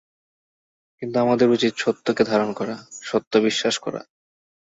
[1.01, 2.75] কিন্তু আমাদের উচিত সত্যকে ধারণা করা,
[3.01, 4.01] সত্য বিশ্বাস করা।